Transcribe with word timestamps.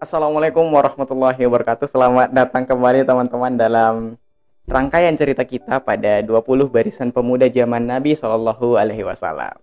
Assalamualaikum 0.00 0.64
warahmatullahi 0.72 1.44
wabarakatuh. 1.44 1.92
Selamat 1.92 2.32
datang 2.32 2.64
kembali 2.64 3.04
teman-teman 3.04 3.52
dalam 3.52 4.16
rangkaian 4.64 5.12
cerita 5.12 5.44
kita 5.44 5.76
pada 5.76 6.24
20 6.24 6.72
barisan 6.72 7.12
pemuda 7.12 7.44
zaman 7.52 7.84
Nabi 7.84 8.16
Shallallahu 8.16 8.80
alaihi 8.80 9.04
wasallam. 9.04 9.60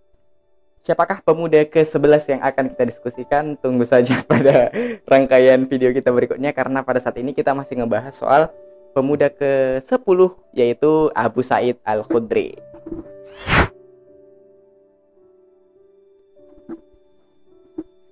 Siapakah 0.85 1.25
pemuda 1.25 1.65
ke-11 1.65 2.37
yang 2.37 2.41
akan 2.45 2.69
kita 2.69 2.83
diskusikan? 2.85 3.57
Tunggu 3.57 3.89
saja 3.89 4.21
pada 4.29 4.69
rangkaian 5.09 5.65
video 5.65 5.89
kita 5.89 6.13
berikutnya 6.13 6.53
karena 6.53 6.85
pada 6.85 7.01
saat 7.01 7.17
ini 7.17 7.33
kita 7.33 7.57
masih 7.57 7.81
ngebahas 7.81 8.13
soal 8.13 8.53
pemuda 8.93 9.33
ke-10 9.33 10.19
yaitu 10.53 11.09
Abu 11.17 11.41
Said 11.41 11.81
Al-Khudri. 11.81 12.61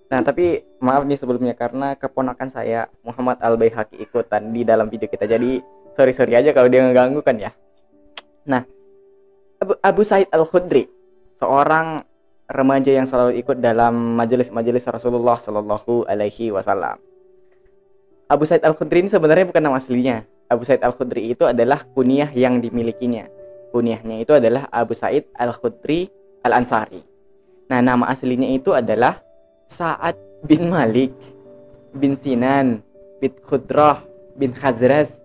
Nah, 0.05 0.21
tapi 0.21 0.61
maaf 0.77 1.01
nih 1.01 1.17
sebelumnya 1.17 1.57
karena 1.57 1.97
keponakan 1.97 2.53
saya 2.53 2.85
Muhammad 3.01 3.41
Al 3.41 3.57
Baihaqi 3.57 3.97
ikutan 3.97 4.53
di 4.53 4.61
dalam 4.61 4.85
video 4.85 5.09
kita. 5.09 5.25
Jadi 5.25 5.65
sorry 5.97 6.13
sorry 6.13 6.37
aja 6.37 6.53
kalau 6.53 6.69
dia 6.69 6.85
ngeganggu 6.85 7.25
kan 7.25 7.41
ya. 7.41 7.49
Nah, 8.45 8.61
Abu, 9.57 9.73
Abu 9.81 10.01
Said 10.05 10.29
Al 10.29 10.45
Khudri, 10.45 10.85
seorang 11.41 12.05
remaja 12.45 12.93
yang 12.93 13.09
selalu 13.09 13.41
ikut 13.41 13.57
dalam 13.57 14.13
majelis-majelis 14.13 14.85
Rasulullah 14.85 15.41
Shallallahu 15.41 16.05
Alaihi 16.05 16.53
Wasallam. 16.53 17.01
Abu 18.29 18.45
Said 18.45 18.61
Al 18.61 18.77
Khudri 18.77 19.01
ini 19.01 19.09
sebenarnya 19.09 19.49
bukan 19.49 19.61
nama 19.61 19.81
aslinya. 19.81 20.21
Abu 20.45 20.61
Said 20.69 20.85
Al 20.85 20.93
Khudri 20.93 21.33
itu 21.33 21.49
adalah 21.49 21.81
kunyah 21.97 22.29
yang 22.37 22.61
dimilikinya. 22.61 23.25
Kunyahnya 23.73 24.21
itu 24.21 24.37
adalah 24.37 24.69
Abu 24.69 24.93
Said 24.93 25.25
Al 25.33 25.49
Khudri 25.57 26.13
Al 26.45 26.61
Ansari. 26.61 27.01
Nah, 27.65 27.81
nama 27.81 28.05
aslinya 28.13 28.45
itu 28.53 28.77
adalah 28.77 29.25
Sa'ad 29.69 30.15
bin 30.45 30.69
Malik 30.69 31.11
bin 31.95 32.15
Sinan 32.19 32.85
bin 33.19 33.33
Khudrah 33.43 34.03
bin 34.37 34.53
Khazraz 34.53 35.17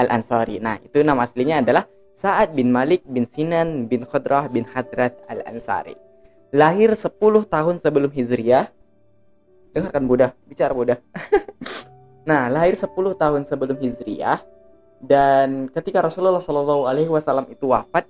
Al-Ansari. 0.00 0.58
Nah, 0.62 0.80
itu 0.80 1.04
nama 1.04 1.26
aslinya 1.26 1.60
adalah 1.60 1.84
Sa'ad 2.22 2.56
bin 2.56 2.72
Malik 2.72 3.04
bin 3.04 3.28
Sinan 3.28 3.90
bin 3.90 4.08
Khudrah 4.08 4.48
bin 4.48 4.64
Khazraz 4.64 5.12
Al-Ansari. 5.28 5.98
Lahir 6.52 6.92
10 6.92 7.08
tahun 7.48 7.80
sebelum 7.80 8.10
Hijriah. 8.12 8.68
Dengarkan 9.72 10.04
Buddha, 10.04 10.28
bicara 10.44 10.72
Buddha. 10.76 11.00
nah, 12.28 12.52
lahir 12.52 12.76
10 12.76 12.92
tahun 12.92 13.48
sebelum 13.48 13.80
Hijriah 13.80 14.44
dan 15.02 15.66
ketika 15.72 15.98
Rasulullah 16.04 16.38
Shallallahu 16.38 16.86
alaihi 16.86 17.10
wasallam 17.10 17.50
itu 17.50 17.66
wafat, 17.72 18.06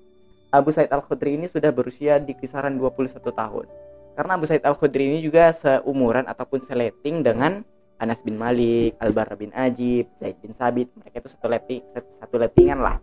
Abu 0.53 0.69
Said 0.69 0.93
Al-Khudri 0.93 1.41
ini 1.41 1.49
sudah 1.49 1.73
berusia 1.73 2.21
di 2.21 2.37
kisaran 2.37 2.77
21 2.77 3.17
tahun 3.17 3.67
karena 4.13 4.37
Abu 4.37 4.45
Said 4.45 4.65
Al 4.65 4.77
Khudri 4.77 5.09
ini 5.09 5.19
juga 5.25 5.57
seumuran 5.57 6.29
ataupun 6.29 6.61
seleting 6.69 7.25
dengan 7.25 7.65
Anas 8.03 8.19
bin 8.21 8.35
Malik, 8.35 8.99
Al 8.99 9.15
Barra 9.15 9.39
bin 9.39 9.55
Ajib, 9.55 10.11
Zaid 10.19 10.37
bin 10.43 10.53
Sabit. 10.59 10.91
Mereka 10.99 11.23
itu 11.23 11.29
satu 11.33 11.47
letting, 11.47 11.81
satu 11.95 12.37
lettingan 12.37 12.79
lah. 12.83 12.97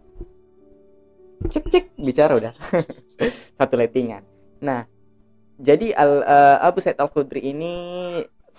Cek 1.48 1.72
cek 1.72 1.86
bicara 1.96 2.36
udah. 2.36 2.54
satu 3.60 3.80
lettingan. 3.80 4.28
Nah, 4.60 4.84
jadi 5.56 5.96
Al 5.96 6.12
uh, 6.22 6.58
Abu 6.68 6.84
Said 6.84 7.00
Al 7.00 7.08
Khudri 7.08 7.48
ini 7.48 7.74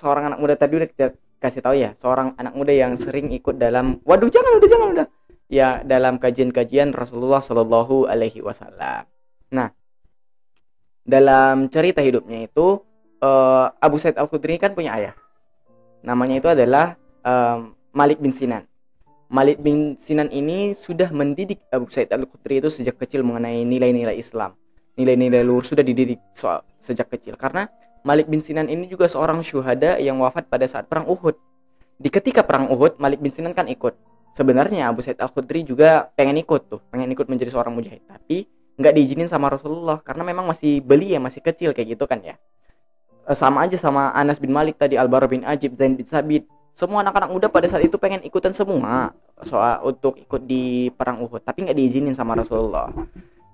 seorang 0.00 0.32
anak 0.32 0.38
muda 0.40 0.56
tadi 0.56 0.80
udah 0.80 0.88
kita 0.88 1.06
kasih 1.44 1.60
tahu 1.60 1.76
ya, 1.76 1.92
seorang 2.00 2.32
anak 2.40 2.56
muda 2.56 2.72
yang 2.72 2.96
sering 2.96 3.30
ikut 3.36 3.60
dalam 3.60 4.00
waduh 4.08 4.32
jangan 4.32 4.56
udah 4.56 4.68
jangan 4.68 4.88
udah. 4.96 5.06
Ya, 5.50 5.82
dalam 5.82 6.22
kajian-kajian 6.22 6.94
Rasulullah 6.94 7.42
Shallallahu 7.42 8.06
alaihi 8.06 8.38
wasallam. 8.38 9.02
Nah, 9.50 9.74
dalam 11.04 11.68
cerita 11.72 12.04
hidupnya 12.04 12.46
itu 12.46 12.80
uh, 13.24 13.66
Abu 13.80 13.96
Said 14.00 14.16
Al 14.16 14.28
Khudri 14.28 14.56
kan 14.60 14.72
punya 14.72 14.96
ayah. 14.96 15.14
Namanya 16.00 16.40
itu 16.40 16.48
adalah 16.48 16.96
um, 17.24 17.76
Malik 17.92 18.20
bin 18.20 18.32
Sinan. 18.32 18.64
Malik 19.30 19.62
bin 19.62 19.94
Sinan 20.02 20.26
ini 20.34 20.74
sudah 20.74 21.12
mendidik 21.14 21.62
Abu 21.70 21.86
Said 21.92 22.10
Al 22.10 22.26
Khudri 22.26 22.58
itu 22.58 22.72
sejak 22.72 22.98
kecil 22.98 23.22
mengenai 23.22 23.62
nilai-nilai 23.62 24.16
Islam. 24.18 24.56
Nilai-nilai 24.98 25.46
luhur 25.46 25.62
sudah 25.62 25.86
dididik 25.86 26.18
soal 26.34 26.66
sejak 26.82 27.08
kecil 27.12 27.38
karena 27.38 27.70
Malik 28.00 28.32
bin 28.32 28.40
Sinan 28.40 28.66
ini 28.72 28.88
juga 28.88 29.06
seorang 29.06 29.44
syuhada 29.44 30.00
yang 30.00 30.16
wafat 30.24 30.48
pada 30.48 30.64
saat 30.64 30.88
perang 30.88 31.04
Uhud. 31.04 31.36
Di 32.00 32.08
ketika 32.08 32.40
perang 32.40 32.72
Uhud, 32.72 32.96
Malik 32.96 33.20
bin 33.20 33.28
Sinan 33.28 33.52
kan 33.52 33.68
ikut. 33.68 33.92
Sebenarnya 34.32 34.88
Abu 34.88 35.04
Said 35.04 35.20
Al 35.20 35.28
Khudri 35.28 35.68
juga 35.68 36.08
pengen 36.16 36.40
ikut 36.40 36.72
tuh, 36.72 36.80
pengen 36.88 37.12
ikut 37.12 37.28
menjadi 37.28 37.52
seorang 37.52 37.76
mujahid, 37.76 38.00
tapi 38.08 38.48
nggak 38.78 38.94
diizinin 38.94 39.28
sama 39.30 39.50
Rasulullah 39.50 39.98
karena 40.04 40.22
memang 40.22 40.46
masih 40.50 40.84
beli 40.84 41.14
ya 41.14 41.20
masih 41.22 41.42
kecil 41.42 41.74
kayak 41.74 41.98
gitu 41.98 42.04
kan 42.06 42.20
ya. 42.22 42.36
Eh, 43.30 43.36
sama 43.36 43.62
aja 43.62 43.78
sama 43.78 44.10
Anas 44.10 44.42
bin 44.42 44.50
Malik 44.50 44.78
tadi 44.78 44.98
Al 44.98 45.06
bin 45.30 45.46
Ajib 45.46 45.78
Zain 45.78 45.94
bin 45.94 46.06
Sabit. 46.06 46.44
Semua 46.74 47.04
anak-anak 47.04 47.30
muda 47.30 47.46
pada 47.52 47.68
saat 47.68 47.84
itu 47.84 48.00
pengen 48.00 48.24
ikutan 48.24 48.56
semua 48.56 49.12
soal 49.44 49.84
untuk 49.84 50.16
ikut 50.16 50.42
di 50.48 50.88
perang 50.92 51.20
Uhud 51.22 51.44
tapi 51.44 51.66
nggak 51.66 51.76
diizinin 51.76 52.16
sama 52.16 52.34
Rasulullah. 52.34 52.88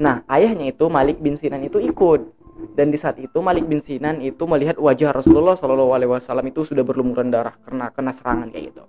Nah 0.00 0.22
ayahnya 0.31 0.71
itu 0.71 0.87
Malik 0.87 1.21
bin 1.21 1.37
Sinan 1.37 1.65
itu 1.66 1.83
ikut. 1.83 2.37
Dan 2.72 2.88
di 2.88 2.97
saat 2.97 3.21
itu 3.21 3.37
Malik 3.44 3.69
bin 3.69 3.84
Sinan 3.84 4.25
itu 4.25 4.48
melihat 4.48 4.81
wajah 4.81 5.12
Rasulullah 5.12 5.60
Shallallahu 5.60 5.93
Alaihi 5.93 6.09
Wasallam 6.16 6.48
itu 6.48 6.65
sudah 6.65 6.81
berlumuran 6.81 7.28
darah 7.28 7.53
karena 7.60 7.93
kena 7.93 8.16
serangan 8.16 8.48
kayak 8.48 8.72
gitu. 8.72 8.83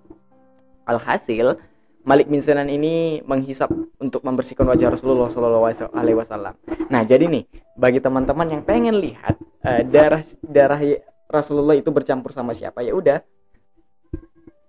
Alhasil 0.88 1.60
Malik 2.08 2.32
bin 2.32 2.40
Sinan 2.40 2.72
ini 2.72 3.20
menghisap 3.28 3.68
untuk 4.00 4.24
membersihkan 4.24 4.64
wajah 4.64 4.96
Rasulullah 4.96 5.28
Shallallahu 5.28 5.92
Alaihi 5.92 6.16
Wasallam. 6.16 6.56
Nah, 6.88 7.04
jadi 7.04 7.28
nih 7.28 7.44
bagi 7.76 8.00
teman-teman 8.00 8.48
yang 8.48 8.64
pengen 8.64 8.96
lihat 8.96 9.36
uh, 9.68 9.84
darah 9.84 10.24
darah 10.40 10.80
Rasulullah 11.28 11.76
itu 11.76 11.92
bercampur 11.92 12.32
sama 12.32 12.56
siapa 12.56 12.80
ya 12.80 12.96
udah 12.96 13.20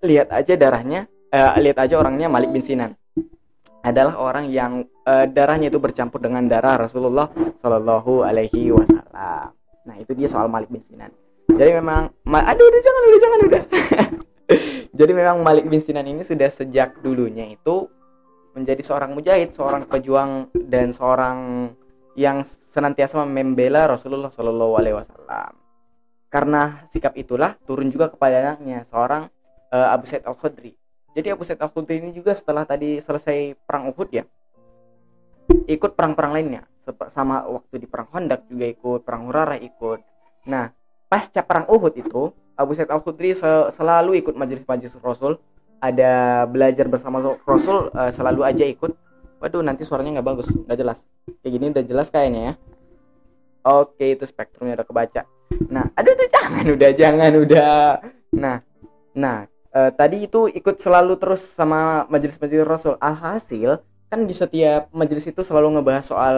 lihat 0.03 0.35
aja 0.35 0.59
darahnya, 0.59 1.07
uh, 1.31 1.55
lihat 1.63 1.79
aja 1.79 2.03
orangnya 2.03 2.27
Malik 2.27 2.51
bin 2.51 2.59
Sinan 2.59 2.99
adalah 3.87 4.19
orang 4.19 4.51
yang 4.51 4.83
uh, 5.07 5.31
darahnya 5.31 5.71
itu 5.71 5.79
bercampur 5.79 6.19
dengan 6.19 6.43
darah 6.51 6.75
Rasulullah 6.91 7.31
Shallallahu 7.63 8.27
Alaihi 8.27 8.75
Wasallam. 8.75 9.55
Nah, 9.87 9.95
itu 9.95 10.11
dia 10.19 10.27
soal 10.27 10.51
Malik 10.51 10.75
bin 10.75 10.83
Sinan. 10.83 11.15
Jadi 11.49 11.71
memang, 11.71 12.11
aduh, 12.27 12.67
udah 12.67 12.83
jangan, 12.83 13.03
udah 13.07 13.21
jangan, 13.23 13.41
udah. 13.47 13.63
Jadi 14.97 15.13
memang 15.13 15.45
Malik 15.45 15.69
bin 15.69 15.85
Sinan 15.85 16.09
ini 16.09 16.25
sudah 16.25 16.49
sejak 16.49 17.05
dulunya 17.05 17.53
itu 17.53 17.85
menjadi 18.57 18.81
seorang 18.81 19.13
mujahid, 19.13 19.53
seorang 19.53 19.85
pejuang 19.85 20.49
dan 20.67 20.91
seorang 20.97 21.71
yang 22.19 22.43
senantiasa 22.73 23.23
membela 23.29 23.87
Rasulullah 23.87 24.33
Shallallahu 24.33 24.75
Alaihi 24.75 24.97
Wasallam. 24.97 25.53
Karena 26.33 26.89
sikap 26.91 27.15
itulah 27.15 27.55
turun 27.69 27.93
juga 27.93 28.09
kepada 28.09 28.41
anaknya 28.41 28.89
seorang 28.89 29.29
uh, 29.71 29.95
Abu 29.95 30.09
Said 30.09 30.25
Al 30.25 30.35
Khudri. 30.35 30.75
Jadi 31.13 31.29
Abu 31.29 31.45
Said 31.45 31.61
Al 31.61 31.71
Khudri 31.71 32.01
ini 32.01 32.11
juga 32.17 32.33
setelah 32.33 32.65
tadi 32.65 32.99
selesai 33.05 33.55
perang 33.69 33.93
Uhud 33.93 34.09
ya, 34.11 34.25
ikut 35.69 35.93
perang-perang 35.93 36.33
lainnya. 36.33 36.65
Sama 37.13 37.45
waktu 37.45 37.85
di 37.85 37.87
perang 37.87 38.09
Khandaq 38.09 38.49
juga 38.49 38.65
ikut, 38.65 39.01
perang 39.05 39.29
Hurara 39.29 39.61
ikut. 39.61 40.01
Nah, 40.49 40.73
pasca 41.07 41.45
perang 41.45 41.69
Uhud 41.69 41.93
itu 42.01 42.33
Abu 42.59 42.75
Said 42.75 42.91
Al 42.91 42.99
Khudri 42.99 43.39
selalu 43.71 44.19
ikut 44.19 44.35
majelis-majelis 44.35 44.99
Rasul. 44.99 45.39
Ada 45.79 46.43
belajar 46.51 46.91
bersama 46.91 47.23
Rasul 47.47 47.95
uh, 47.95 48.11
selalu 48.11 48.43
aja 48.43 48.67
ikut. 48.67 48.91
Waduh 49.39 49.63
nanti 49.63 49.87
suaranya 49.87 50.19
nggak 50.19 50.27
bagus 50.27 50.51
nggak 50.51 50.79
jelas. 50.79 50.99
Kayak 51.39 51.53
gini 51.55 51.65
udah 51.71 51.85
jelas 51.87 52.11
kayaknya 52.11 52.41
ya. 52.43 52.55
Oke 53.63 54.19
itu 54.19 54.27
spektrumnya 54.27 54.75
udah 54.75 54.87
kebaca. 54.91 55.23
Nah 55.71 55.87
aduh 55.95 56.19
udah 56.19 56.29
jangan 56.35 56.65
udah 56.75 56.91
jangan 56.99 57.33
udah. 57.39 57.75
Nah 58.35 58.57
nah 59.15 59.47
uh, 59.71 59.91
tadi 59.95 60.27
itu 60.27 60.51
ikut 60.51 60.83
selalu 60.83 61.15
terus 61.23 61.47
sama 61.55 62.11
majelis-majelis 62.11 62.67
Rasul. 62.67 62.95
Alhasil 62.99 63.79
kan 64.11 64.27
di 64.27 64.35
setiap 64.35 64.91
majelis 64.91 65.31
itu 65.31 65.47
selalu 65.47 65.79
ngebahas 65.79 66.11
soal 66.11 66.37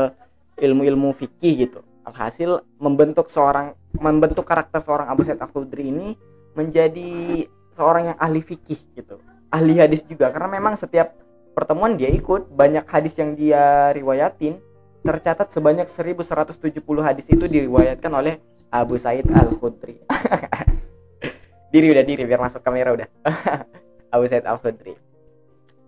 ilmu-ilmu 0.61 1.17
fikih 1.17 1.65
gitu 1.65 1.81
alhasil 2.05 2.65
membentuk 2.81 3.29
seorang 3.29 3.77
membentuk 3.97 4.47
karakter 4.47 4.81
seorang 4.81 5.11
Abu 5.11 5.27
Said 5.27 5.41
Al-Khudri 5.43 5.91
ini 5.91 6.15
menjadi 6.55 7.45
seorang 7.75 8.15
yang 8.15 8.19
ahli 8.19 8.41
fikih 8.43 8.81
gitu. 8.95 9.19
Ahli 9.51 9.79
hadis 9.83 10.07
juga 10.07 10.31
karena 10.31 10.47
memang 10.47 10.79
setiap 10.79 11.15
pertemuan 11.53 11.99
dia 11.99 12.09
ikut 12.11 12.55
banyak 12.55 12.87
hadis 12.87 13.19
yang 13.19 13.35
dia 13.35 13.91
riwayatin 13.91 14.63
tercatat 15.03 15.51
sebanyak 15.51 15.89
1170 15.89 16.81
hadis 17.03 17.27
itu 17.27 17.45
diriwayatkan 17.49 18.13
oleh 18.13 18.39
Abu 18.71 19.01
Said 19.01 19.27
Al-Khudri. 19.27 19.99
Diri 21.73 21.87
udah 21.87 22.03
diri 22.03 22.27
biar 22.27 22.43
masuk 22.43 22.67
kamera 22.67 22.91
udah. 22.91 23.09
Abu 24.15 24.27
Said 24.27 24.47
Al-Khudri. 24.47 24.95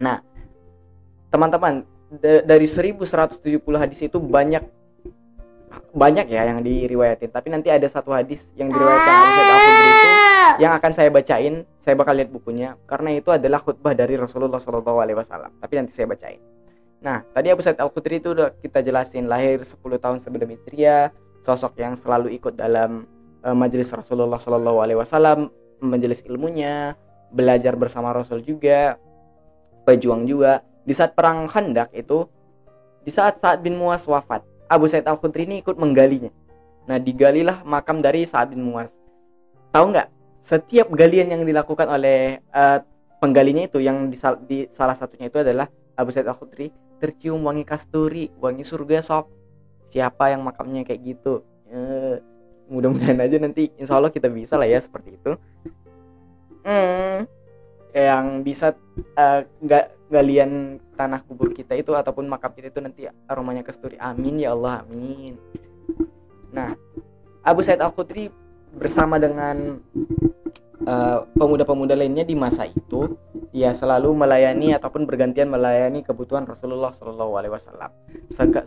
Nah 0.03 0.23
teman-teman 1.33 1.87
dari 2.21 2.69
1170 2.69 3.41
hadis 3.81 4.01
itu 4.05 4.21
banyak 4.21 4.63
banyak 5.93 6.27
ya 6.33 6.49
yang 6.49 6.65
diriwayatin 6.65 7.29
tapi 7.29 7.53
nanti 7.53 7.69
ada 7.69 7.85
satu 7.85 8.17
hadis 8.17 8.41
yang 8.57 8.73
diriwayatkan 8.73 9.13
Abu 9.13 9.31
Sa'id 9.37 9.49
Al-Khudri 9.53 9.89
itu 9.93 10.09
yang 10.61 10.73
akan 10.77 10.93
saya 10.93 11.09
bacain 11.13 11.55
saya 11.85 11.95
bakal 11.97 12.15
lihat 12.17 12.31
bukunya 12.33 12.77
karena 12.89 13.13
itu 13.13 13.29
adalah 13.29 13.61
khutbah 13.61 13.93
dari 13.93 14.17
Rasulullah 14.17 14.61
Shallallahu 14.61 14.99
Alaihi 15.01 15.19
Wasallam. 15.19 15.53
Tapi 15.61 15.73
nanti 15.77 15.93
saya 15.93 16.09
bacain. 16.09 16.41
Nah 17.03 17.25
tadi 17.33 17.49
Abu 17.53 17.61
Sa'id 17.61 17.81
Al-Khudri 17.81 18.21
itu 18.23 18.33
udah 18.33 18.57
kita 18.61 18.81
jelasin 18.81 19.29
lahir 19.29 19.61
10 19.61 19.77
tahun 19.77 20.19
sebelum 20.25 20.49
Istria 20.55 21.13
sosok 21.43 21.77
yang 21.81 21.99
selalu 21.99 22.33
ikut 22.39 22.55
dalam 22.55 23.05
uh, 23.43 23.57
majelis 23.57 23.91
Rasulullah 23.91 24.39
Shallallahu 24.39 24.79
Alaihi 24.81 24.99
Wasallam 25.01 25.51
majelis 25.83 26.23
ilmunya 26.25 26.95
belajar 27.35 27.75
bersama 27.75 28.15
Rasul 28.15 28.45
juga 28.45 28.97
pejuang 29.85 30.25
juga. 30.29 30.63
Di 30.83 30.95
saat 30.99 31.15
perang 31.15 31.47
Khandak 31.47 31.95
itu 31.95 32.27
di 33.03 33.11
saat 33.11 33.39
Sa'ad 33.43 33.63
bin 33.63 33.79
Muas 33.79 34.07
wafat 34.07 34.43
Abu 34.73 34.89
Said 34.89 35.05
Al 35.05 35.21
Khudri 35.21 35.45
ini 35.45 35.61
ikut 35.61 35.77
menggalinya. 35.77 36.33
Nah 36.89 36.97
digalilah 36.97 37.61
makam 37.69 38.01
dari 38.01 38.25
Sa'ad 38.25 38.57
bin 38.57 38.65
Muas 38.65 38.89
tahu 39.73 39.93
nggak? 39.93 40.09
Setiap 40.43 40.91
galian 40.93 41.33
yang 41.33 41.43
dilakukan 41.47 41.87
oleh 41.87 42.43
uh, 42.51 42.83
penggalinya 43.23 43.69
itu 43.71 43.79
yang 43.79 44.11
di, 44.11 44.19
di 44.49 44.59
salah 44.75 44.99
satunya 44.99 45.31
itu 45.31 45.39
adalah 45.41 45.71
Abu 45.95 46.11
Said 46.11 46.29
Al 46.29 46.37
Khudri 46.37 46.73
tercium 46.99 47.43
wangi 47.43 47.67
kasturi 47.67 48.31
wangi 48.39 48.63
surga 48.63 49.03
sob 49.03 49.27
siapa 49.93 50.33
yang 50.33 50.43
makamnya 50.43 50.83
kayak 50.83 51.01
gitu? 51.05 51.45
Uh, 51.73 52.21
mudah-mudahan 52.69 53.19
aja 53.21 53.37
nanti 53.37 53.69
insya 53.77 53.97
Allah 54.01 54.13
kita 54.13 54.29
bisa 54.33 54.57
lah 54.57 54.69
ya 54.69 54.81
seperti 54.81 55.15
itu. 55.15 55.33
Hmm, 56.63 57.27
yang 57.93 58.47
bisa 58.47 58.75
uh, 59.19 59.43
galian 60.13 60.77
tanah 60.93 61.25
kubur 61.25 61.57
kita 61.57 61.73
itu 61.73 61.97
ataupun 61.97 62.29
makam 62.29 62.53
kita 62.53 62.69
itu 62.69 62.81
nanti 62.85 63.09
aromanya 63.25 63.65
kesturi 63.65 63.97
amin 63.97 64.45
ya 64.45 64.53
Allah 64.53 64.85
amin. 64.85 65.41
Nah 66.53 66.77
Abu 67.41 67.65
Said 67.65 67.81
Al 67.81 67.97
Khudri 67.97 68.29
bersama 68.77 69.17
dengan 69.17 69.81
uh, 70.85 71.19
pemuda-pemuda 71.35 71.97
lainnya 71.97 72.23
di 72.23 72.37
masa 72.37 72.69
itu 72.69 73.17
ia 73.53 73.73
selalu 73.77 74.17
melayani 74.17 74.73
ataupun 74.73 75.05
bergantian 75.05 75.49
melayani 75.53 76.01
kebutuhan 76.01 76.49
Rasulullah 76.49 76.93
Shallallahu 76.97 77.33
Alaihi 77.37 77.53
Wasallam. 77.53 77.91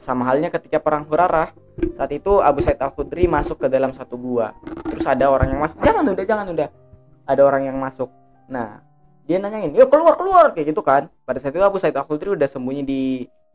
Sama 0.02 0.30
halnya 0.30 0.54
ketika 0.54 0.78
perang 0.78 1.10
Hurarah 1.10 1.54
saat 1.98 2.12
itu 2.14 2.42
Abu 2.42 2.62
Said 2.62 2.78
Al 2.82 2.94
Khudri 2.94 3.26
masuk 3.26 3.66
ke 3.66 3.68
dalam 3.70 3.94
satu 3.98 4.18
gua. 4.18 4.54
Terus 4.90 5.06
ada 5.06 5.30
orang 5.30 5.54
yang 5.54 5.62
masuk. 5.62 5.78
Jangan 5.82 6.06
udah 6.10 6.26
jangan 6.26 6.48
udah 6.54 6.68
ada 7.26 7.42
orang 7.42 7.64
yang 7.66 7.78
masuk. 7.82 8.10
Nah 8.50 8.86
dia 9.26 9.42
nanyain 9.42 9.74
yuk 9.74 9.90
keluar 9.90 10.16
keluar. 10.16 10.46
Kayak 10.54 10.74
gitu 10.74 10.82
kan. 10.86 11.10
Pada 11.26 11.42
saat 11.42 11.54
itu 11.54 11.66
Abu 11.66 11.82
Said 11.82 11.98
Al 11.98 12.06
Khudri 12.06 12.34
udah 12.38 12.46
sembunyi 12.46 12.86
di 12.86 13.02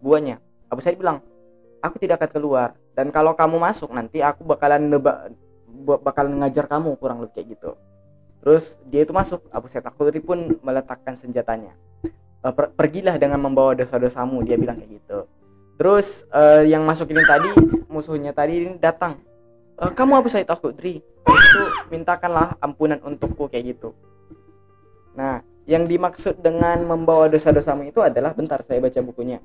guanya. 0.03 0.43
Abu 0.67 0.83
Said 0.83 0.99
bilang 0.99 1.23
aku 1.81 1.97
tidak 2.03 2.21
akan 2.21 2.31
keluar. 2.35 2.69
Dan 2.93 3.15
kalau 3.15 3.33
kamu 3.39 3.57
masuk 3.57 3.89
nanti 3.95 4.21
aku 4.21 4.45
bakalan 4.45 4.91
nebak 4.91 5.33
bakalan 6.03 6.43
ngajar 6.43 6.67
kamu 6.67 6.99
kurang 6.99 7.23
lebih 7.23 7.41
kayak 7.41 7.49
gitu. 7.57 7.71
Terus 8.43 8.77
dia 8.91 9.07
itu 9.07 9.15
masuk. 9.15 9.47
Abu 9.55 9.71
Said 9.71 9.87
Al 9.87 9.95
Khudri 9.95 10.21
pun 10.21 10.59
meletakkan 10.61 11.15
senjatanya. 11.17 11.73
E, 12.41 12.47
per 12.51 12.73
pergilah 12.75 13.21
dengan 13.21 13.39
membawa 13.39 13.77
dosa-dosamu 13.79 14.43
dia 14.43 14.59
bilang 14.59 14.81
kayak 14.81 15.01
gitu. 15.01 15.19
Terus 15.81 16.29
uh, 16.29 16.61
yang 16.61 16.85
masuk 16.85 17.09
ini 17.09 17.25
tadi 17.25 17.49
musuhnya 17.89 18.37
tadi 18.37 18.69
ini 18.69 18.77
datang. 18.77 19.17
E, 19.81 19.85
kamu 19.93 20.19
Abu 20.19 20.29
Said 20.29 20.51
Al 20.51 20.59
Khudri 20.59 21.01
itu 21.01 21.63
mintakanlah 21.89 22.57
ampunan 22.61 23.01
untukku 23.01 23.49
kayak 23.49 23.77
gitu. 23.77 23.97
Nah 25.17 25.45
yang 25.71 25.87
dimaksud 25.87 26.43
dengan 26.43 26.83
membawa 26.83 27.31
dosa-dosamu 27.31 27.87
itu 27.95 28.03
adalah 28.03 28.35
bentar 28.35 28.59
saya 28.67 28.83
baca 28.83 28.99
bukunya. 29.07 29.39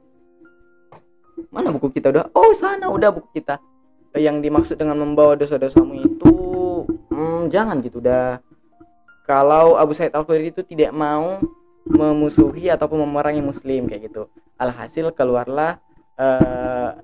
Mana 1.53 1.69
buku 1.69 1.93
kita 1.93 2.09
udah? 2.09 2.33
Oh 2.33 2.49
sana 2.57 2.89
udah 2.89 3.13
buku 3.13 3.29
kita. 3.37 3.61
Yang 4.17 4.49
dimaksud 4.49 4.75
dengan 4.81 4.97
membawa 5.05 5.37
dosa-dosamu 5.37 6.01
itu 6.01 6.33
hmm, 7.13 7.53
jangan 7.53 7.77
gitu 7.85 8.01
udah. 8.01 8.41
Kalau 9.29 9.77
Abu 9.77 9.93
Said 9.93 10.17
Al 10.17 10.25
Khudri 10.25 10.49
itu 10.49 10.65
tidak 10.65 10.89
mau 10.97 11.37
memusuhi 11.85 12.73
ataupun 12.73 13.05
memerangi 13.05 13.45
muslim 13.45 13.85
kayak 13.85 14.09
gitu. 14.09 14.25
Alhasil 14.57 15.13
keluarlah 15.13 15.77
uh, 16.17 16.97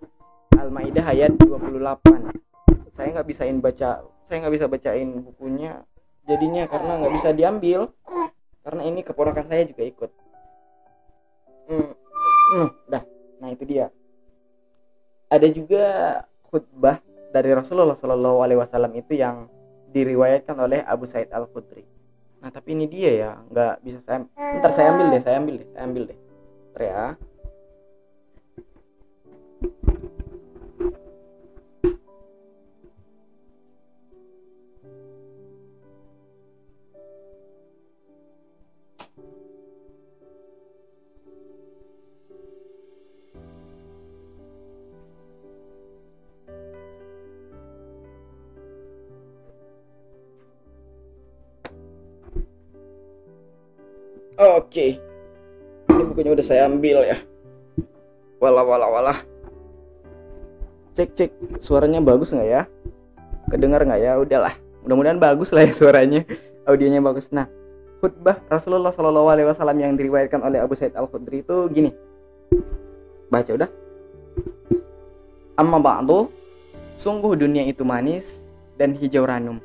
Al-Maidah 0.58 1.06
ayat 1.14 1.38
28 1.38 2.98
saya 2.98 3.08
nggak 3.18 3.28
bisain 3.30 3.58
baca 3.62 4.02
saya 4.26 4.38
nggak 4.42 4.54
bisa 4.58 4.66
bacain 4.66 5.10
bukunya. 5.22 5.86
Jadinya 6.26 6.66
karena 6.66 7.02
nggak 7.06 7.14
bisa 7.22 7.30
diambil 7.38 7.94
karena 8.62 8.82
ini 8.86 9.02
keponakan 9.02 9.46
saya 9.50 9.64
juga 9.66 9.84
ikut. 9.86 10.12
Hmm, 11.70 11.92
hmm, 12.56 12.70
dah. 12.90 13.04
Nah 13.42 13.50
itu 13.54 13.64
dia. 13.66 13.90
Ada 15.32 15.48
juga 15.50 15.84
khutbah 16.52 17.00
dari 17.32 17.56
Rasulullah 17.56 17.96
Shallallahu 17.96 18.44
Alaihi 18.44 18.60
Wasallam 18.60 18.92
itu 19.00 19.16
yang 19.16 19.48
diriwayatkan 19.96 20.56
oleh 20.60 20.84
Abu 20.84 21.08
Said 21.08 21.32
Al 21.32 21.48
Khudri 21.48 21.84
nah 22.42 22.50
tapi 22.50 22.74
ini 22.74 22.90
dia 22.90 23.12
ya 23.14 23.32
nggak 23.54 23.86
bisa 23.86 24.02
saya 24.02 24.26
ntar 24.58 24.74
saya 24.74 24.98
ambil 24.98 25.14
deh 25.14 25.22
saya 25.22 25.36
ambil 25.38 25.56
deh 25.62 25.70
saya 25.70 25.84
ambil 25.86 26.04
deh. 26.10 26.20
Ntar 26.74 26.82
ya 26.82 27.04
Oke. 54.42 54.98
Ini 55.86 56.02
bukunya 56.10 56.34
udah 56.34 56.42
saya 56.42 56.66
ambil 56.66 57.06
ya. 57.06 57.22
Walah 58.42 58.66
walah 58.66 58.90
walah. 58.90 59.18
Cek 60.98 61.10
cek 61.14 61.32
suaranya 61.62 62.02
bagus 62.02 62.34
nggak 62.34 62.50
ya? 62.50 62.66
Kedengar 63.54 63.86
nggak 63.86 64.02
ya? 64.02 64.18
Udahlah. 64.18 64.58
Mudah-mudahan 64.82 65.22
bagus 65.22 65.54
lah 65.54 65.70
ya 65.70 65.74
suaranya. 65.78 66.26
Audionya 66.66 67.06
bagus. 67.06 67.30
Nah, 67.30 67.46
khutbah 68.02 68.42
Rasulullah 68.50 68.90
Shallallahu 68.90 69.30
Alaihi 69.30 69.46
Wasallam 69.46 69.78
yang 69.78 69.94
diriwayatkan 69.94 70.42
oleh 70.42 70.58
Abu 70.58 70.74
Said 70.74 70.98
Al 70.98 71.06
Khudri 71.06 71.46
itu 71.46 71.70
gini. 71.70 71.94
Baca 73.30 73.54
udah. 73.54 73.70
Amma 75.54 75.78
ba'du, 75.78 76.34
sungguh 76.98 77.38
dunia 77.38 77.62
itu 77.70 77.86
manis 77.86 78.26
dan 78.82 78.98
hijau 78.98 79.30
ranum, 79.30 79.62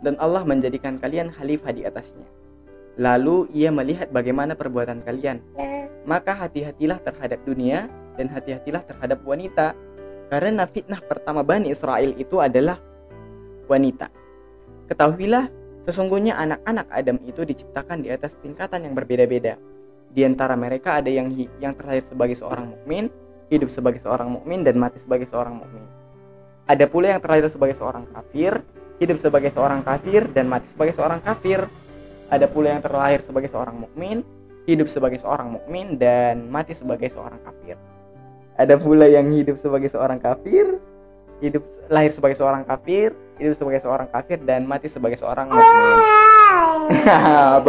dan 0.00 0.16
Allah 0.16 0.40
menjadikan 0.48 0.96
kalian 0.96 1.28
khalifah 1.28 1.76
di 1.76 1.84
atasnya 1.84 2.37
Lalu 2.98 3.46
ia 3.54 3.70
melihat 3.70 4.10
bagaimana 4.10 4.58
perbuatan 4.58 5.06
kalian. 5.06 5.38
Maka 6.02 6.34
hati-hatilah 6.34 6.98
terhadap 7.06 7.38
dunia 7.46 7.86
dan 8.18 8.26
hati-hatilah 8.26 8.82
terhadap 8.82 9.22
wanita. 9.22 9.78
Karena 10.28 10.66
fitnah 10.66 11.00
pertama 11.00 11.46
Bani 11.46 11.70
Israel 11.70 12.12
itu 12.18 12.42
adalah 12.42 12.82
wanita. 13.70 14.10
Ketahuilah, 14.90 15.46
sesungguhnya 15.86 16.34
anak-anak 16.36 16.90
Adam 16.90 17.16
itu 17.22 17.46
diciptakan 17.46 18.02
di 18.02 18.10
atas 18.10 18.34
tingkatan 18.42 18.84
yang 18.84 18.98
berbeda-beda. 18.98 19.56
Di 20.10 20.24
antara 20.24 20.58
mereka 20.58 20.98
ada 20.98 21.08
yang 21.12 21.30
yang 21.62 21.76
terlahir 21.76 22.02
sebagai 22.08 22.34
seorang 22.34 22.72
mukmin, 22.72 23.12
hidup 23.52 23.70
sebagai 23.70 24.00
seorang 24.02 24.28
mukmin 24.32 24.64
dan 24.64 24.80
mati 24.80 24.98
sebagai 24.98 25.28
seorang 25.28 25.60
mukmin. 25.60 25.84
Ada 26.68 26.84
pula 26.88 27.16
yang 27.16 27.20
terlahir 27.20 27.48
sebagai 27.48 27.76
seorang 27.76 28.04
kafir, 28.12 28.60
hidup 29.00 29.16
sebagai 29.20 29.52
seorang 29.52 29.80
kafir 29.84 30.28
dan 30.32 30.48
mati 30.50 30.68
sebagai 30.72 30.96
seorang 30.96 31.20
kafir. 31.22 31.68
Ada 32.28 32.44
pula 32.44 32.76
yang 32.76 32.84
terlahir 32.84 33.24
sebagai 33.24 33.48
seorang 33.48 33.88
mukmin, 33.88 34.20
hidup 34.68 34.92
sebagai 34.92 35.16
seorang 35.16 35.56
mukmin 35.56 35.96
dan 35.96 36.52
mati 36.52 36.76
sebagai 36.76 37.08
seorang 37.08 37.40
kafir. 37.40 37.80
Ada 38.60 38.76
pula 38.76 39.08
yang 39.08 39.32
hidup 39.32 39.56
sebagai 39.56 39.88
seorang 39.88 40.20
kafir, 40.20 40.76
hidup 41.40 41.64
lahir 41.88 42.12
sebagai 42.12 42.36
seorang 42.36 42.68
kafir, 42.68 43.16
hidup 43.40 43.56
sebagai 43.56 43.80
seorang 43.80 44.12
kafir 44.12 44.36
dan 44.44 44.68
mati 44.68 44.92
sebagai 44.92 45.16
seorang 45.16 45.48
mukmin. 45.48 45.96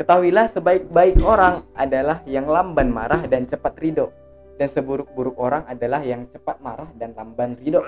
Ketahuilah 0.00 0.48
sebaik-baik 0.56 1.20
orang 1.20 1.68
adalah 1.76 2.24
yang 2.24 2.48
lamban 2.48 2.88
marah 2.88 3.28
dan 3.28 3.44
cepat 3.44 3.76
ridho 3.76 4.08
dan 4.56 4.72
seburuk-buruk 4.72 5.36
orang 5.36 5.68
adalah 5.68 6.00
yang 6.00 6.24
cepat 6.32 6.64
marah 6.64 6.88
dan 6.96 7.12
lamban 7.12 7.60
ridho. 7.60 7.84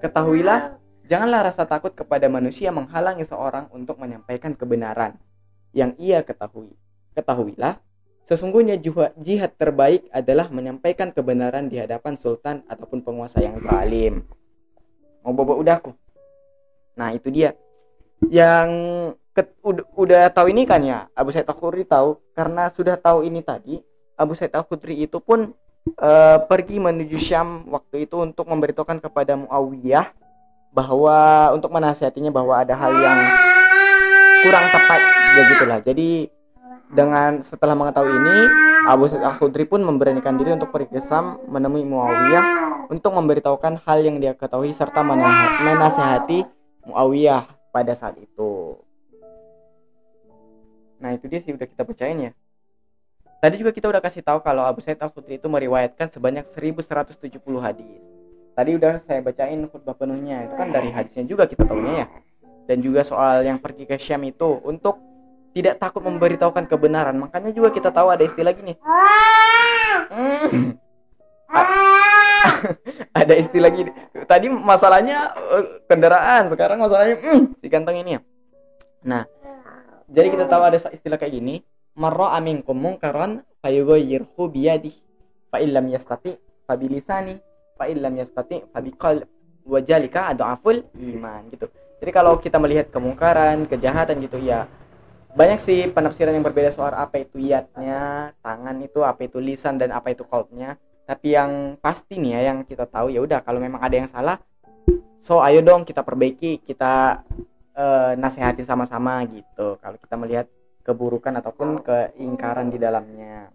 Ketahuilah 0.00 0.79
Janganlah 1.10 1.50
rasa 1.50 1.66
takut 1.66 1.90
kepada 1.90 2.30
manusia 2.30 2.70
menghalangi 2.70 3.26
seorang 3.26 3.66
untuk 3.74 3.98
menyampaikan 3.98 4.54
kebenaran 4.54 5.18
yang 5.74 5.98
ia 5.98 6.22
ketahui. 6.22 6.70
Ketahuilah, 7.18 7.82
sesungguhnya 8.30 8.78
jihad 9.18 9.58
terbaik 9.58 10.06
adalah 10.14 10.46
menyampaikan 10.54 11.10
kebenaran 11.10 11.66
di 11.66 11.82
hadapan 11.82 12.14
sultan 12.14 12.62
ataupun 12.70 13.02
penguasa 13.02 13.42
yang 13.42 13.58
zalim. 13.58 14.22
Mau 15.26 15.34
bobo 15.34 15.58
udahku. 15.58 15.90
Nah, 16.94 17.10
itu 17.10 17.26
dia. 17.34 17.58
Yang 18.30 18.70
ke, 19.34 19.42
udah, 19.66 19.84
udah 19.98 20.22
tahu 20.30 20.54
ini 20.54 20.62
kan 20.62 20.78
ya, 20.86 21.10
Abu 21.18 21.34
Said 21.34 21.50
Al-Khudri 21.50 21.90
tahu 21.90 22.22
karena 22.38 22.70
sudah 22.70 22.94
tahu 22.94 23.26
ini 23.26 23.42
tadi, 23.42 23.82
Abu 24.14 24.38
Said 24.38 24.54
Al-Khudri 24.54 25.02
itu 25.02 25.18
pun 25.18 25.50
uh, 25.98 26.38
pergi 26.46 26.78
menuju 26.78 27.18
Syam 27.18 27.66
waktu 27.66 28.06
itu 28.06 28.14
untuk 28.14 28.46
memberitahukan 28.46 29.02
kepada 29.02 29.34
Muawiyah 29.34 30.29
bahwa 30.70 31.50
untuk 31.54 31.70
menasihatinya 31.74 32.30
bahwa 32.30 32.62
ada 32.62 32.74
hal 32.78 32.92
yang 32.94 33.18
kurang 34.46 34.66
tepat 34.70 35.00
ya 35.36 35.42
gitulah 35.54 35.78
jadi 35.82 36.10
dengan 36.90 37.42
setelah 37.46 37.74
mengetahui 37.78 38.10
ini 38.10 38.36
Abu 38.88 39.06
Sa'id 39.06 39.22
Al-Khudri 39.22 39.68
pun 39.68 39.84
memberanikan 39.84 40.34
diri 40.34 40.56
untuk 40.56 40.74
pergi 40.74 40.98
ke 40.98 41.02
Sam 41.04 41.38
menemui 41.46 41.86
Muawiyah 41.86 42.44
untuk 42.90 43.14
memberitahukan 43.14 43.82
hal 43.86 43.98
yang 44.02 44.18
dia 44.18 44.34
ketahui 44.34 44.74
serta 44.74 45.04
menasihati 45.04 46.46
Muawiyah 46.88 47.46
pada 47.70 47.94
saat 47.94 48.18
itu 48.18 48.80
Nah 51.00 51.16
itu 51.16 51.26
dia 51.26 51.40
sih 51.40 51.56
udah 51.56 51.64
kita 51.64 51.82
bacain 51.82 52.30
ya. 52.30 52.32
Tadi 53.40 53.56
juga 53.56 53.72
kita 53.72 53.88
udah 53.88 54.04
kasih 54.04 54.20
tahu 54.20 54.44
kalau 54.44 54.68
Abu 54.68 54.84
Sa'id 54.84 55.00
Al 55.00 55.08
Khudri 55.08 55.40
itu 55.40 55.48
meriwayatkan 55.48 56.12
sebanyak 56.12 56.44
1170 56.52 57.40
hadis. 57.56 58.04
Tadi 58.60 58.76
udah 58.76 59.00
saya 59.00 59.24
bacain 59.24 59.64
khutbah 59.72 59.96
penuhnya 59.96 60.44
itu 60.44 60.52
kan 60.52 60.68
dari 60.68 60.92
hadisnya 60.92 61.24
juga 61.24 61.48
kita 61.48 61.64
tahunya 61.64 62.04
ya. 62.04 62.06
Dan 62.68 62.84
juga 62.84 63.00
soal 63.08 63.40
yang 63.40 63.56
pergi 63.56 63.88
ke 63.88 63.96
Syam 63.96 64.20
itu 64.28 64.60
untuk 64.68 65.00
tidak 65.56 65.80
takut 65.80 66.04
memberitahukan 66.04 66.68
kebenaran. 66.68 67.16
Makanya 67.16 67.56
juga 67.56 67.72
kita 67.72 67.88
tahu 67.88 68.12
ada 68.12 68.20
istilah 68.20 68.52
gini. 68.52 68.76
Hmm. 70.12 70.76
ada 73.24 73.32
istilah 73.40 73.72
gini. 73.72 73.96
Tadi 74.28 74.52
masalahnya 74.52 75.32
eh, 75.56 75.64
kendaraan, 75.88 76.52
sekarang 76.52 76.84
masalahnya 76.84 77.16
mm, 77.16 77.64
di 77.64 77.68
kantong 77.72 77.96
ini 78.04 78.10
ya. 78.12 78.20
Nah, 79.08 79.24
jadi 80.04 80.36
kita 80.36 80.52
tahu 80.52 80.68
ada 80.68 80.76
istilah 80.76 81.16
kayak 81.16 81.32
gini 81.32 81.64
marra 81.96 82.36
aminkum 82.36 82.76
munkaran 82.76 83.40
fayughayyirhu 83.64 84.52
biyadihi 84.52 85.00
fa 85.48 85.64
illam 85.64 85.88
yastati 85.88 86.36
fa 86.68 86.76
bilisani 86.76 87.40
fa 87.80 87.88
illam 87.88 88.12
yastati 88.20 88.68
fa 88.68 88.84
biqalb 88.84 89.24
wa 89.64 89.78
jalika 89.80 90.36
adaful 90.36 90.84
iman 91.00 91.48
gitu. 91.48 91.72
Jadi 92.04 92.10
kalau 92.12 92.36
kita 92.36 92.60
melihat 92.60 92.92
kemungkaran, 92.92 93.64
kejahatan 93.64 94.20
gitu 94.20 94.36
ya 94.36 94.68
banyak 95.30 95.62
sih 95.62 95.86
penafsiran 95.94 96.34
yang 96.34 96.42
berbeda 96.42 96.74
soal 96.74 96.90
apa 96.90 97.22
itu 97.22 97.38
yatnya, 97.38 98.34
tangan 98.42 98.76
itu 98.82 99.06
apa 99.06 99.30
itu 99.30 99.38
lisan 99.38 99.78
dan 99.78 99.94
apa 99.94 100.10
itu 100.10 100.26
qalbnya. 100.26 100.74
Tapi 101.06 101.32
yang 101.32 101.80
pasti 101.80 102.18
nih 102.18 102.38
ya 102.38 102.40
yang 102.52 102.58
kita 102.66 102.84
tahu 102.84 103.14
ya 103.14 103.22
udah 103.22 103.40
kalau 103.40 103.62
memang 103.62 103.80
ada 103.82 103.96
yang 103.96 104.10
salah 104.10 104.38
so 105.22 105.38
ayo 105.40 105.62
dong 105.62 105.86
kita 105.86 106.02
perbaiki, 106.02 106.62
kita 106.66 107.22
uh, 107.78 108.12
nasihati 108.18 108.66
sama-sama 108.66 109.22
gitu. 109.30 109.78
Kalau 109.78 109.96
kita 109.98 110.14
melihat 110.18 110.46
keburukan 110.82 111.34
ataupun 111.38 111.86
keingkaran 111.86 112.72
di 112.74 112.78
dalamnya. 112.82 113.50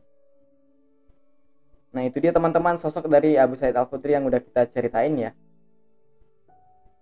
Nah 1.95 2.03
itu 2.03 2.19
dia 2.19 2.35
teman-teman 2.35 2.75
sosok 2.75 3.07
dari 3.07 3.39
Abu 3.39 3.55
Said 3.55 3.71
Al 3.71 3.87
Khudri 3.87 4.19
yang 4.19 4.27
udah 4.27 4.43
kita 4.43 4.67
ceritain 4.67 5.15
ya. 5.15 5.31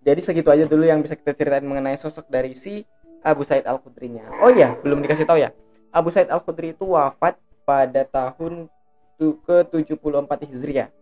Jadi 0.06 0.22
segitu 0.22 0.54
aja 0.54 0.70
dulu 0.70 0.86
yang 0.86 1.02
bisa 1.02 1.18
kita 1.18 1.34
ceritain 1.34 1.66
mengenai 1.66 1.98
sosok 1.98 2.30
dari 2.30 2.54
si 2.54 2.86
Abu 3.26 3.42
Said 3.42 3.66
Al 3.66 3.82
Khudrinya. 3.82 4.30
Oh 4.38 4.54
iya, 4.54 4.78
belum 4.86 5.02
dikasih 5.02 5.26
tahu 5.26 5.42
ya. 5.42 5.50
Abu 5.90 6.14
Said 6.14 6.30
Al 6.30 6.46
Khudri 6.46 6.78
itu 6.78 6.94
wafat 6.94 7.42
pada 7.66 8.06
tahun 8.06 8.70
ke 9.18 9.58
74 9.74 9.98
Hijriah. 10.46 10.94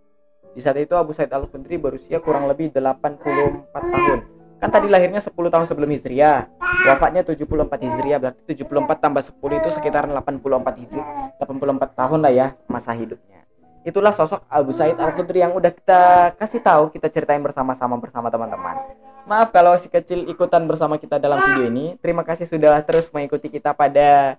Di 0.56 0.62
saat 0.64 0.80
itu 0.80 0.96
Abu 0.96 1.12
Said 1.12 1.28
Al 1.36 1.44
Khudri 1.52 1.76
berusia 1.76 2.24
kurang 2.24 2.48
lebih 2.48 2.72
84 2.72 3.76
tahun. 3.76 4.20
Kan 4.62 4.70
tadi 4.72 4.88
lahirnya 4.88 5.20
10 5.20 5.36
tahun 5.36 5.66
sebelum 5.68 5.90
Hijriah. 6.00 6.48
Wafatnya 6.88 7.28
74 7.28 7.76
Hijriah 7.76 8.24
berarti 8.24 8.56
74 8.56 9.04
tambah 9.04 9.20
10 9.20 9.60
itu 9.60 9.70
sekitar 9.74 10.08
84 10.08 10.80
Hijriah. 10.80 11.08
84 11.44 12.00
tahun 12.00 12.20
lah 12.24 12.32
ya 12.32 12.48
masa 12.72 12.96
hidupnya. 12.96 13.41
Itulah 13.82 14.14
sosok 14.14 14.46
Abu 14.46 14.70
Said 14.70 14.94
Al 15.02 15.18
Khudri 15.18 15.42
yang 15.42 15.58
udah 15.58 15.74
kita 15.74 16.34
kasih 16.38 16.62
tahu, 16.62 16.94
kita 16.94 17.10
ceritain 17.10 17.42
bersama-sama 17.42 17.98
bersama 17.98 18.30
teman-teman. 18.30 18.78
Maaf 19.26 19.50
kalau 19.50 19.74
si 19.82 19.90
kecil 19.90 20.30
ikutan 20.30 20.66
bersama 20.70 21.02
kita 21.02 21.18
dalam 21.18 21.42
video 21.42 21.66
ini. 21.66 21.86
Terima 21.98 22.22
kasih 22.22 22.46
sudah 22.46 22.78
terus 22.86 23.10
mengikuti 23.10 23.50
kita 23.50 23.74
pada 23.74 24.38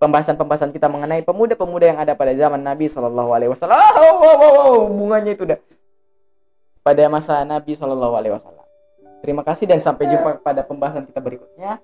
pembahasan-pembahasan 0.00 0.72
kita 0.72 0.88
mengenai 0.88 1.20
pemuda-pemuda 1.20 1.84
yang 1.84 1.98
ada 2.00 2.16
pada 2.16 2.32
zaman 2.32 2.64
Nabi 2.64 2.88
Shallallahu 2.88 3.30
Alaihi 3.36 3.50
Wasallam. 3.52 3.76
Oh, 3.76 4.16
oh, 4.24 4.36
oh, 4.40 4.76
bunganya 4.88 5.36
itu 5.36 5.44
udah 5.44 5.60
pada 6.80 7.04
masa 7.12 7.44
Nabi 7.44 7.76
Shallallahu 7.76 8.14
Alaihi 8.16 8.32
Wasallam. 8.32 8.64
Terima 9.20 9.44
kasih 9.44 9.68
dan 9.68 9.84
sampai 9.84 10.08
jumpa 10.08 10.40
pada 10.40 10.64
pembahasan 10.64 11.04
kita 11.04 11.20
berikutnya. 11.20 11.82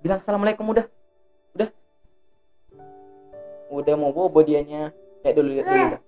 Bilang 0.00 0.24
assalamualaikum 0.24 0.64
udah. 0.64 0.86
Udah. 1.52 1.68
Udah 3.68 3.94
mau 4.00 4.16
bobo 4.16 4.40
dianya. 4.40 4.96
Kayak 5.20 5.34
dulu 5.36 5.48
lihat 5.52 5.66
dulu 5.68 5.84
udah. 5.92 6.07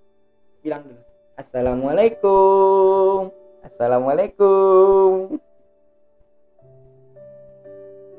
Bilang 0.60 0.84
dulu. 0.84 1.00
Assalamualaikum. 1.40 3.32
Assalamualaikum. 3.64 5.40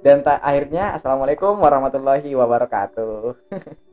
Dan 0.01 0.25
tak 0.25 0.41
akhirnya 0.41 0.97
assalamualaikum 0.97 1.61
warahmatullahi 1.61 2.33
wabarakatuh. 2.33 3.37